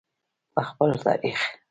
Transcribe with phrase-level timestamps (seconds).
[0.53, 1.39] په خپل تاریخ.